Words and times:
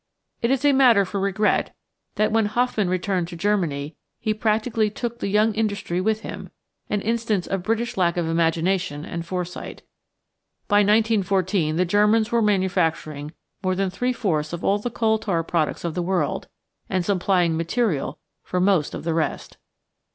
It 0.41 0.49
is 0.49 0.65
a 0.65 0.73
matter 0.73 1.05
for 1.05 1.19
regret 1.19 1.75
that 2.15 2.31
when 2.31 2.47
Hofmann 2.47 2.89
returned 2.89 3.27
to 3.27 3.35
Germany 3.35 3.95
he 4.19 4.33
practically 4.33 4.89
took 4.89 5.19
the 5.19 5.27
young 5.27 5.53
industry 5.53 6.01
with 6.01 6.21
him 6.21 6.49
an 6.89 7.01
instance 7.01 7.45
of 7.45 7.61
British 7.61 7.97
lack 7.97 8.17
of 8.17 8.25
imagination 8.27 9.05
and 9.05 9.23
foresight. 9.23 9.83
"By 10.67 10.77
1914 10.77 11.75
the 11.75 11.85
Ger 11.85 12.07
mans 12.07 12.31
were 12.31 12.41
manufacturing 12.41 13.33
more 13.61 13.75
than 13.75 13.91
three 13.91 14.11
fourths 14.11 14.53
of 14.53 14.63
all 14.63 14.79
the 14.79 14.89
The 14.89 14.89
Chemist 14.89 14.95
as 14.95 14.95
Creator 14.95 15.19
751 15.19 15.19
coal 15.19 15.19
tar 15.19 15.43
products 15.43 15.83
of 15.83 15.93
the 15.93 16.01
world, 16.01 16.47
and 16.89 17.05
supplying 17.05 17.55
material 17.55 18.17
for 18.41 18.59
most 18.59 18.95
of 18.95 19.03
the 19.03 19.13
rest." 19.13 19.57